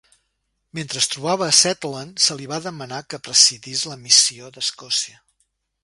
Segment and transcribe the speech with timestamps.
[0.77, 5.25] Mentre es trobava a Shetland, se li va demanar que presidís la Missió d'Escòcia.